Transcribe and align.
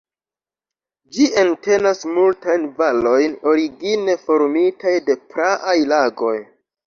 Ĝi 1.17 1.25
entenas 1.41 1.99
multajn 2.13 2.63
valojn 2.79 3.35
origine 3.53 4.17
formitaj 4.23 4.95
de 5.11 5.19
praaj 5.35 5.77
lagoj. 5.93 6.35